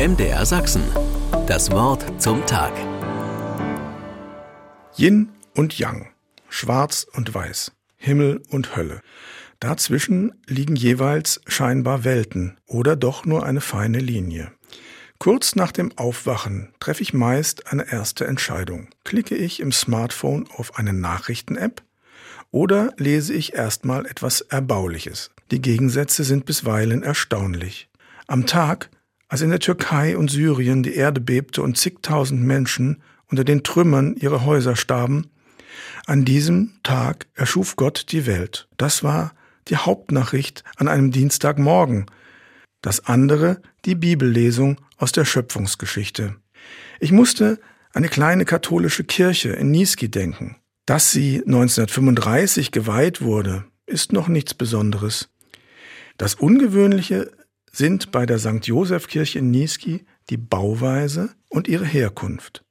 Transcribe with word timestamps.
MDR 0.00 0.46
Sachsen. 0.46 0.82
Das 1.46 1.70
Wort 1.72 2.02
zum 2.16 2.46
Tag. 2.46 2.72
Yin 4.96 5.28
und 5.54 5.78
Yang, 5.78 6.08
Schwarz 6.48 7.06
und 7.12 7.34
Weiß, 7.34 7.72
Himmel 7.98 8.40
und 8.48 8.76
Hölle. 8.76 9.02
Dazwischen 9.58 10.32
liegen 10.46 10.74
jeweils 10.74 11.42
scheinbar 11.46 12.02
Welten 12.02 12.56
oder 12.66 12.96
doch 12.96 13.26
nur 13.26 13.44
eine 13.44 13.60
feine 13.60 13.98
Linie. 13.98 14.50
Kurz 15.18 15.54
nach 15.54 15.70
dem 15.70 15.92
Aufwachen 15.98 16.72
treffe 16.80 17.02
ich 17.02 17.12
meist 17.12 17.70
eine 17.70 17.92
erste 17.92 18.26
Entscheidung. 18.26 18.88
Klicke 19.04 19.34
ich 19.34 19.60
im 19.60 19.70
Smartphone 19.70 20.48
auf 20.56 20.78
eine 20.78 20.94
Nachrichten-App 20.94 21.82
oder 22.50 22.94
lese 22.96 23.34
ich 23.34 23.52
erstmal 23.52 24.06
etwas 24.06 24.40
Erbauliches. 24.40 25.30
Die 25.50 25.60
Gegensätze 25.60 26.24
sind 26.24 26.46
bisweilen 26.46 27.02
erstaunlich. 27.02 27.90
Am 28.26 28.46
Tag, 28.46 28.88
als 29.30 29.42
in 29.42 29.50
der 29.50 29.60
Türkei 29.60 30.18
und 30.18 30.28
Syrien 30.28 30.82
die 30.82 30.94
Erde 30.94 31.20
bebte 31.20 31.62
und 31.62 31.78
zigtausend 31.78 32.42
Menschen 32.42 33.00
unter 33.28 33.44
den 33.44 33.62
Trümmern 33.62 34.16
ihrer 34.16 34.44
Häuser 34.44 34.74
starben, 34.74 35.30
an 36.06 36.24
diesem 36.24 36.72
Tag 36.82 37.28
erschuf 37.34 37.76
Gott 37.76 38.06
die 38.10 38.26
Welt. 38.26 38.68
Das 38.76 39.04
war 39.04 39.32
die 39.68 39.76
Hauptnachricht 39.76 40.64
an 40.76 40.88
einem 40.88 41.12
Dienstagmorgen. 41.12 42.06
Das 42.82 43.06
andere 43.06 43.62
die 43.84 43.94
Bibellesung 43.94 44.80
aus 44.96 45.12
der 45.12 45.24
Schöpfungsgeschichte. 45.24 46.34
Ich 46.98 47.12
musste 47.12 47.60
eine 47.92 48.08
kleine 48.08 48.44
katholische 48.44 49.04
Kirche 49.04 49.50
in 49.50 49.70
Niesky 49.70 50.10
denken. 50.10 50.56
Dass 50.86 51.12
sie 51.12 51.36
1935 51.36 52.72
geweiht 52.72 53.22
wurde, 53.22 53.64
ist 53.86 54.12
noch 54.12 54.26
nichts 54.26 54.54
Besonderes. 54.54 55.28
Das 56.18 56.34
Ungewöhnliche 56.34 57.30
sind 57.72 58.10
bei 58.10 58.26
der 58.26 58.38
St. 58.38 58.66
Joseph-Kirche 58.66 59.38
in 59.38 59.50
Niesky 59.50 60.04
die 60.28 60.36
Bauweise 60.36 61.30
und 61.48 61.68
ihre 61.68 61.84
Herkunft. 61.84 62.64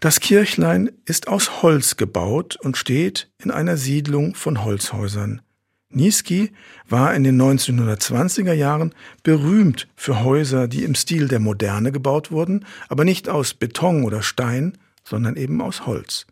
Das 0.00 0.20
Kirchlein 0.20 0.92
ist 1.04 1.28
aus 1.28 1.62
Holz 1.62 1.96
gebaut 1.96 2.56
und 2.60 2.76
steht 2.76 3.30
in 3.42 3.50
einer 3.50 3.76
Siedlung 3.76 4.34
von 4.34 4.62
Holzhäusern. 4.62 5.40
Niesky 5.88 6.52
war 6.88 7.14
in 7.14 7.24
den 7.24 7.40
1920er 7.40 8.52
Jahren 8.52 8.94
berühmt 9.22 9.88
für 9.96 10.22
Häuser, 10.22 10.68
die 10.68 10.84
im 10.84 10.94
Stil 10.94 11.28
der 11.28 11.40
Moderne 11.40 11.92
gebaut 11.92 12.30
wurden, 12.30 12.66
aber 12.88 13.04
nicht 13.04 13.28
aus 13.28 13.54
Beton 13.54 14.04
oder 14.04 14.22
Stein, 14.22 14.76
sondern 15.04 15.36
eben 15.36 15.62
aus 15.62 15.86
Holz. 15.86 16.26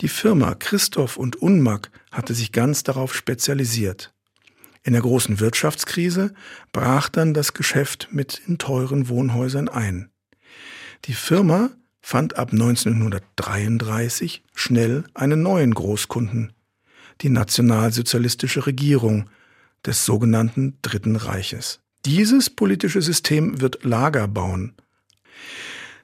Die 0.00 0.08
Firma 0.08 0.54
Christoph 0.54 1.16
und 1.16 1.36
Unmack 1.36 1.90
hatte 2.10 2.34
sich 2.34 2.52
ganz 2.52 2.82
darauf 2.82 3.14
spezialisiert. 3.14 4.12
In 4.84 4.94
der 4.94 5.02
großen 5.02 5.38
Wirtschaftskrise 5.38 6.34
brach 6.72 7.08
dann 7.08 7.34
das 7.34 7.54
Geschäft 7.54 8.08
mit 8.10 8.42
in 8.46 8.58
teuren 8.58 9.08
Wohnhäusern 9.08 9.68
ein. 9.68 10.10
Die 11.04 11.14
Firma 11.14 11.70
fand 12.00 12.36
ab 12.36 12.52
1933 12.52 14.42
schnell 14.54 15.04
einen 15.14 15.42
neuen 15.42 15.72
Großkunden, 15.72 16.52
die 17.20 17.28
nationalsozialistische 17.28 18.66
Regierung 18.66 19.30
des 19.86 20.04
sogenannten 20.04 20.78
Dritten 20.82 21.16
Reiches. 21.16 21.80
Dieses 22.04 22.50
politische 22.50 23.02
System 23.02 23.60
wird 23.60 23.84
Lager 23.84 24.26
bauen. 24.26 24.74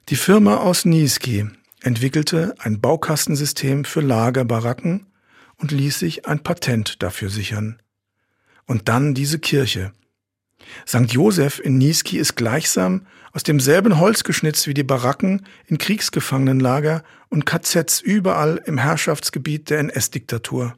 Die 0.08 0.16
Firma 0.16 0.58
aus 0.58 0.84
Niesky 0.84 1.48
entwickelte 1.82 2.54
ein 2.58 2.80
Baukastensystem 2.80 3.84
für 3.84 4.00
Lagerbaracken 4.00 5.06
und 5.56 5.72
ließ 5.72 5.98
sich 5.98 6.26
ein 6.26 6.42
Patent 6.42 7.02
dafür 7.02 7.30
sichern. 7.30 7.82
Und 8.68 8.88
dann 8.88 9.14
diese 9.14 9.38
Kirche. 9.38 9.92
St. 10.86 11.10
Joseph 11.10 11.58
in 11.58 11.78
Niesky 11.78 12.18
ist 12.18 12.36
gleichsam 12.36 13.06
aus 13.32 13.42
demselben 13.42 13.98
Holz 13.98 14.24
geschnitzt 14.24 14.66
wie 14.66 14.74
die 14.74 14.82
Baracken 14.82 15.46
in 15.66 15.78
Kriegsgefangenenlager 15.78 17.02
und 17.30 17.46
KZs 17.46 18.00
überall 18.00 18.62
im 18.66 18.76
Herrschaftsgebiet 18.76 19.70
der 19.70 19.78
NS-Diktatur. 19.78 20.76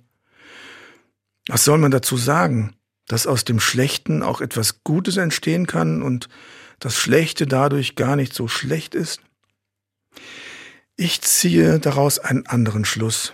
Was 1.49 1.65
soll 1.65 1.79
man 1.79 1.91
dazu 1.91 2.17
sagen? 2.17 2.77
Dass 3.09 3.27
aus 3.27 3.45
dem 3.45 3.59
Schlechten 3.59 4.23
auch 4.23 4.41
etwas 4.41 4.85
Gutes 4.85 5.17
entstehen 5.17 5.67
kann 5.67 6.01
und 6.01 6.29
das 6.79 6.97
Schlechte 6.97 7.49
dadurch 7.49 7.97
gar 7.97 8.15
nicht 8.15 8.35
so 8.35 8.47
schlecht 8.47 8.95
ist? 8.95 9.21
Ich 10.95 11.23
ziehe 11.23 11.81
daraus 11.81 12.21
einen 12.21 12.47
anderen 12.47 12.85
Schluss. 12.85 13.33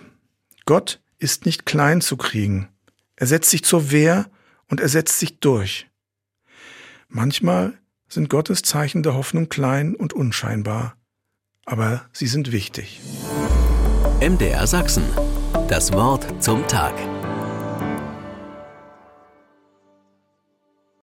Gott 0.65 0.99
ist 1.19 1.45
nicht 1.45 1.67
klein 1.67 2.01
zu 2.01 2.17
kriegen. 2.17 2.69
Er 3.15 3.27
setzt 3.27 3.51
sich 3.51 3.63
zur 3.63 3.91
Wehr 3.91 4.31
und 4.69 4.79
er 4.79 4.89
setzt 4.89 5.19
sich 5.19 5.39
durch. 5.39 5.87
Manchmal 7.07 7.77
sind 8.07 8.29
Gottes 8.29 8.61
Zeichen 8.61 9.03
der 9.03 9.13
Hoffnung 9.15 9.49
klein 9.49 9.95
und 9.95 10.13
unscheinbar, 10.13 10.95
aber 11.65 12.05
sie 12.11 12.27
sind 12.27 12.51
wichtig. 12.51 13.01
MDR 14.21 14.65
Sachsen. 14.67 15.03
Das 15.67 15.91
Wort 15.91 16.41
zum 16.41 16.65
Tag. 16.67 16.93